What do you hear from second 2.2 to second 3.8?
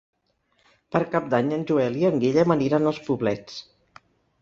Guillem aniran als Poblets.